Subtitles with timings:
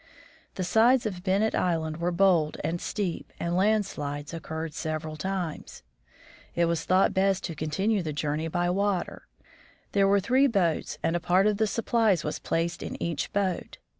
[0.55, 5.83] The sides of Ben nett island were bold and steep, and landslides occurred several times..
[6.55, 9.27] It was thought best to continue the journey by water.
[9.91, 13.77] There were three boats, and a part of the supplies was placed in each boat.